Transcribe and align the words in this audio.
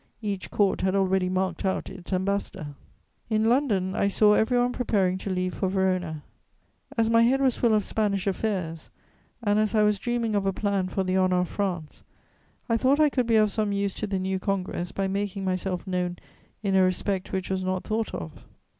Each 0.23 0.49
Court 0.49 0.81
had 0.81 0.95
already 0.95 1.29
marked 1.29 1.63
out 1.63 1.87
its 1.87 2.11
ambassador. 2.11 2.69
In 3.29 3.45
London, 3.47 3.93
I 3.93 4.07
saw 4.07 4.33
every 4.33 4.57
one 4.57 4.71
preparing 4.73 5.19
to 5.19 5.29
leave 5.29 5.53
for 5.53 5.69
Verona: 5.69 6.23
as 6.97 7.07
my 7.07 7.21
head 7.21 7.39
was 7.39 7.55
full 7.55 7.75
of 7.75 7.85
Spanish 7.85 8.25
affairs 8.25 8.89
and 9.43 9.59
as 9.59 9.75
I 9.75 9.83
was 9.83 9.99
dreaming 9.99 10.33
of 10.33 10.47
a 10.47 10.53
plan 10.53 10.87
for 10.87 11.03
the 11.03 11.19
honour 11.19 11.41
of 11.41 11.49
France, 11.49 12.01
I 12.67 12.77
thought 12.77 12.99
I 12.99 13.09
could 13.11 13.27
be 13.27 13.35
of 13.35 13.51
some 13.51 13.71
use 13.71 13.93
to 13.97 14.07
the 14.07 14.17
new 14.17 14.39
congress 14.39 14.91
by 14.91 15.07
making 15.07 15.45
myself 15.45 15.85
known 15.85 16.17
in 16.63 16.75
a 16.75 16.81
respect 16.81 17.31
which 17.31 17.51
was 17.51 17.63
not 17.63 17.83
thought 17.83 18.11
of. 18.15 18.47